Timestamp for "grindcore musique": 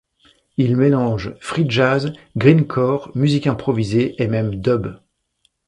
2.35-3.45